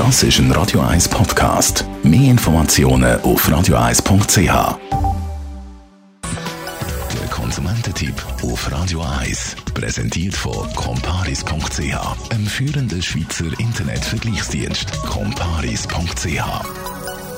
Das 0.00 0.22
ist 0.22 0.38
ein 0.38 0.50
Radio 0.52 0.80
1 0.80 1.10
Podcast. 1.10 1.84
Mehr 2.02 2.30
Informationen 2.30 3.20
auf 3.20 3.46
radio1.ch. 3.46 4.78
Der 7.12 7.28
Konsumententipp 7.30 8.14
auf 8.42 8.72
Radio 8.72 9.02
1 9.02 9.56
präsentiert 9.74 10.32
von 10.32 10.72
comparis.ch, 10.74 12.30
einem 12.32 12.46
führenden 12.46 13.02
Schweizer 13.02 13.44
Internetvergleichsdienst. 13.60 14.90
comparis.ch 15.02 16.44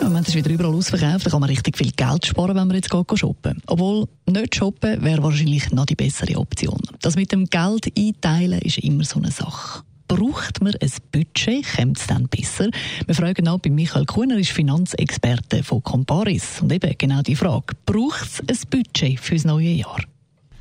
Moment 0.01 0.29
ist 0.29 0.37
wieder 0.37 0.51
überall 0.51 0.75
ausverkauft, 0.75 1.27
da 1.27 1.31
kann 1.31 1.41
man 1.41 1.51
richtig 1.51 1.77
viel 1.77 1.91
Geld 1.91 2.27
sparen, 2.27 2.55
wenn 2.55 2.69
man 2.69 2.77
jetzt 2.77 2.91
geht 2.91 3.19
shoppen. 3.19 3.61
Obwohl, 3.67 4.07
nicht 4.31 4.55
shoppen 4.55 5.03
wäre 5.03 5.25
wahrscheinlich 5.25 5.73
noch 5.73 5.87
die 5.87 5.97
bessere 5.97 6.37
Option. 6.37 6.79
Das 7.01 7.17
mit 7.17 7.33
dem 7.33 7.47
Geld 7.47 7.89
einteilen 7.99 8.61
ist 8.61 8.79
immer 8.79 9.03
so 9.03 9.19
eine 9.19 9.33
Sache. 9.33 9.83
Braucht 10.15 10.61
man 10.61 10.75
ein 10.75 10.93
Budget? 11.11 11.65
Kommt 11.75 11.99
es 11.99 12.07
dann 12.07 12.29
besser? 12.29 12.69
Wir 13.07 13.15
fragen 13.15 13.49
auch 13.49 13.59
bei 13.59 13.71
Michael 13.71 14.05
Kuhner, 14.05 14.37
ist 14.37 14.51
Finanzexperte 14.51 15.63
von 15.63 15.83
Comparis. 15.83 16.61
Und 16.61 16.71
eben 16.71 16.95
genau 16.99 17.23
die 17.23 17.35
Frage, 17.35 17.75
braucht 17.87 18.29
es 18.47 18.63
ein 18.63 18.69
Budget 18.69 19.19
fürs 19.19 19.47
neue 19.47 19.71
Jahr? 19.71 20.01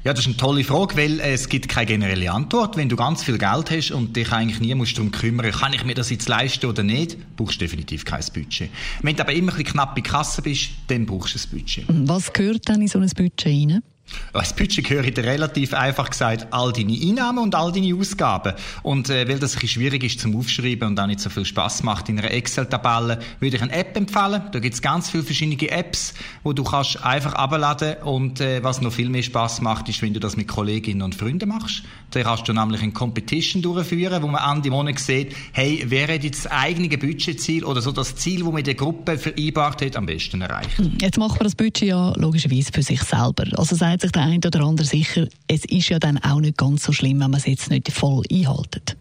Ja, 0.06 0.14
das 0.14 0.22
ist 0.22 0.28
eine 0.28 0.38
tolle 0.38 0.64
Frage, 0.64 0.96
weil 0.96 1.20
es 1.20 1.50
gibt 1.50 1.68
keine 1.68 1.88
generelle 1.88 2.32
Antwort. 2.32 2.78
Wenn 2.78 2.88
du 2.88 2.96
ganz 2.96 3.24
viel 3.24 3.38
Geld 3.38 3.72
hast 3.72 3.92
und 3.92 4.16
dich 4.16 4.32
eigentlich 4.32 4.62
nie 4.62 4.74
musst 4.74 4.98
darum 4.98 5.12
kümmern, 5.12 5.52
kann 5.52 5.74
ich 5.74 5.84
mir 5.84 5.96
das 5.96 6.10
jetzt 6.10 6.30
leisten 6.30 6.68
oder 6.68 6.84
nicht, 6.84 7.18
brauchst 7.36 7.56
du 7.56 7.66
definitiv 7.66 8.06
kein 8.06 8.24
Budget. 8.34 8.70
Wenn 9.02 9.18
du 9.18 9.22
aber 9.22 9.34
immer 9.34 9.52
ein 9.52 9.58
bisschen 9.58 9.74
knapp 9.74 9.98
in 9.98 10.04
Kasse 10.04 10.42
bist, 10.42 10.70
dann 10.88 11.06
brauchst 11.06 11.36
du 11.36 11.40
ein 11.40 11.60
Budget. 11.60 11.86
Was 11.90 12.32
gehört 12.32 12.70
dann 12.70 12.82
in 12.82 12.88
so 12.88 13.00
ein 13.00 13.10
Budget 13.10 13.46
rein? 13.46 13.84
Als 14.34 14.54
Budget 14.54 14.88
gehört 14.88 15.18
relativ 15.20 15.74
einfach 15.74 16.10
gesagt 16.10 16.48
all 16.52 16.72
deine 16.72 16.94
Einnahmen 16.94 17.40
und 17.40 17.56
all 17.56 17.72
deine 17.72 17.96
Ausgaben. 17.96 18.54
Und 18.84 19.10
äh, 19.10 19.28
weil 19.28 19.40
das 19.40 19.58
ein 19.58 19.68
schwierig 19.68 20.04
ist 20.04 20.20
zum 20.20 20.36
Aufschreiben 20.36 20.88
und 20.90 21.00
auch 21.00 21.08
nicht 21.08 21.20
so 21.20 21.30
viel 21.30 21.46
Spaß 21.46 21.84
macht 21.84 22.10
in 22.10 22.20
einer 22.20 22.32
Excel-Tabelle, 22.32 23.20
würde 23.40 23.56
ich 23.56 23.62
eine 23.62 23.74
App 23.74 23.96
empfehlen. 23.98 24.44
Da 24.52 24.60
gibt 24.60 24.74
es 24.76 24.82
ganz 24.82 25.10
viele 25.10 25.24
verschiedene 25.24 25.70
Apps, 25.70 26.14
wo 26.44 26.54
du 26.54 26.64
kannst 26.64 27.04
einfach 27.04 27.34
abladen 27.34 27.98
und 28.04 28.42
äh, 28.42 28.64
was 28.64 28.82
noch 28.82 28.92
viel 28.92 29.10
mehr 29.10 29.24
Spaß 29.24 29.62
macht, 29.62 29.90
ist, 29.90 30.02
wenn 30.02 30.14
du 30.14 30.20
das 30.20 30.38
mit 30.38 30.48
Kolleginnen 30.48 31.02
und 31.02 31.16
Freunden 31.16 31.50
machst. 31.50 31.84
Da 32.12 32.24
kannst 32.24 32.48
du 32.48 32.54
nämlich 32.54 32.82
eine 32.82 32.92
Competition 32.92 33.62
durchführen, 33.62 34.22
wo 34.22 34.28
man 34.28 34.42
an 34.42 34.62
die 34.62 34.70
Monat 34.70 35.00
sieht, 35.00 35.36
hey, 35.54 35.86
wer 35.88 36.08
hat 36.08 36.24
jetzt 36.24 36.46
das 36.46 36.52
eigene 36.52 36.90
Budgetziel 36.98 37.64
oder 37.64 37.82
so 37.82 37.92
das 37.92 38.16
Ziel, 38.16 38.44
das 38.44 38.54
mit 38.54 38.68
der 38.68 38.76
Gruppe 38.76 39.18
vereinbart 39.18 39.82
hat, 39.82 39.96
am 39.96 40.06
besten 40.06 40.42
erreicht. 40.42 40.72
Jetzt 41.00 41.18
macht 41.18 41.40
man 41.40 41.44
das 41.44 41.56
Budget 41.56 41.90
ja 41.90 42.14
logischerweise 42.18 42.72
für 42.74 42.84
sich 42.84 43.02
selber. 43.02 43.46
Also 43.58 43.76
sagt 44.02 44.02
sich 44.02 44.12
der 44.12 44.24
eine 44.24 44.40
oder 44.46 44.62
andere 44.62 44.88
sicher, 44.88 45.28
es 45.48 45.66
ist 45.66 45.90
ja 45.90 46.00
dann 46.00 46.18
auch 46.18 46.40
nicht 46.40 46.58
ganz 46.58 46.84
so 46.84 46.92
schlimm, 46.92 47.20
wenn 47.20 47.32
man 47.32 47.40
es 47.40 47.46
jetzt 47.46 47.70
nicht 47.70 47.92
voll 47.92 48.24
einhaltet. 48.32 48.98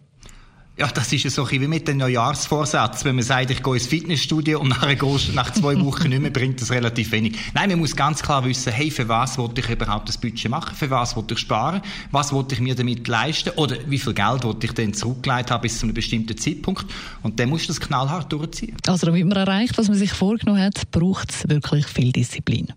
Ja, 0.76 0.88
das 0.88 1.12
ist 1.12 1.24
ja 1.24 1.30
so 1.30 1.50
wie 1.50 1.58
mit 1.58 1.86
dem 1.88 1.98
Neujahrsvorsatz. 1.98 3.04
Wenn 3.04 3.14
man 3.14 3.24
sagt, 3.24 3.50
ich 3.50 3.62
gehe 3.62 3.74
ins 3.74 3.86
Fitnessstudio 3.86 4.60
und 4.60 4.68
nachher 4.68 4.96
gehst 4.96 5.34
nach 5.34 5.52
zwei 5.52 5.78
Wochen 5.84 6.08
nicht 6.08 6.22
mehr, 6.22 6.30
bringt 6.30 6.60
das 6.62 6.70
relativ 6.70 7.12
wenig. 7.12 7.36
Nein, 7.52 7.68
man 7.68 7.80
muss 7.80 7.94
ganz 7.94 8.22
klar 8.22 8.44
wissen, 8.46 8.72
hey, 8.72 8.90
für 8.90 9.06
was 9.06 9.36
wollte 9.36 9.60
ich 9.60 9.68
überhaupt 9.68 10.08
das 10.08 10.16
Budget 10.16 10.50
machen? 10.50 10.74
Für 10.74 10.88
was 10.88 11.16
wollte 11.16 11.34
ich 11.34 11.40
sparen? 11.40 11.82
Was 12.12 12.32
wollte 12.32 12.54
ich 12.54 12.62
mir 12.62 12.74
damit 12.74 13.06
leisten? 13.08 13.50
Oder 13.56 13.76
wie 13.88 13.98
viel 13.98 14.14
Geld 14.14 14.42
wollte 14.42 14.66
ich 14.66 14.72
denn 14.72 14.94
zurückgelegt 14.94 15.50
haben 15.50 15.60
bis 15.60 15.78
zu 15.78 15.84
einem 15.84 15.94
bestimmten 15.94 16.36
Zeitpunkt? 16.38 16.86
Und 17.22 17.38
dann 17.38 17.50
muss 17.50 17.66
das 17.66 17.78
knallhart 17.78 18.32
durchziehen. 18.32 18.76
Also 18.86 19.04
damit 19.04 19.26
man 19.26 19.36
erreicht, 19.36 19.76
was 19.76 19.88
man 19.88 19.98
sich 19.98 20.12
vorgenommen 20.12 20.62
hat, 20.62 20.90
braucht 20.90 21.30
es 21.30 21.46
wirklich 21.46 21.86
viel 21.86 22.10
Disziplin. 22.12 22.68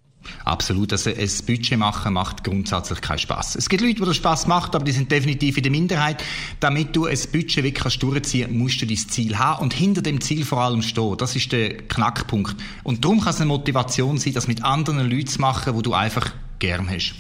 Absolut. 0.46 0.92
Also 0.92 1.10
ein 1.10 1.30
Budget 1.46 1.78
machen 1.78 2.14
macht 2.14 2.44
grundsätzlich 2.44 3.02
keinen 3.02 3.20
Spaß. 3.20 3.56
Es 3.56 3.70
gibt 3.70 3.82
Leute, 3.82 3.96
die 3.96 4.06
das 4.06 4.16
Spaß 4.16 4.48
macht, 4.48 4.76
aber 4.76 4.86
die 4.86 4.92
sind 4.92 5.12
definitiv 5.12 5.58
in 5.58 5.64
der 5.64 5.72
Minderheit. 5.72 6.24
Damit 6.60 6.96
du 6.96 7.06
ein 7.06 7.20
Budget 7.32 7.64
wirklich 7.64 8.00
durchziehen 8.00 8.48
kannst, 8.48 8.58
musst 8.58 8.82
du 8.82 8.86
dein 8.86 8.98
Ziel 8.98 9.38
haben 9.38 9.64
und 9.64 9.74
hinter 9.74 10.02
dem 10.02 10.22
Ziel 10.22 10.46
vor 10.46 10.62
allem 10.62 10.82
stehen. 10.82 11.18
Das 11.18 11.36
ist 11.36 11.52
der 11.52 11.78
Knackpunkt. 11.78 12.56
Und 12.84 13.04
darum 13.04 13.20
kann 13.20 13.30
es 13.30 13.38
eine 13.38 13.48
Motivation 13.48 14.18
sein, 14.18 14.34
das 14.34 14.48
mit 14.48 14.64
anderen 14.64 15.10
Leuten 15.10 15.28
zu 15.28 15.42
machen, 15.42 15.76
wo 15.76 15.82
du 15.82 15.94
einfach 15.94 16.32
gern 16.60 16.90
hast. 16.90 17.14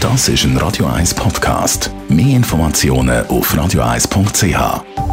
Das 0.00 0.28
ist 0.28 0.44
ein 0.44 0.56
Radio 0.58 0.86
1 0.86 1.14
Podcast. 1.14 1.90
Mehr 2.08 2.36
Informationen 2.36 3.26
auf 3.26 3.52
radio1.ch. 3.52 5.05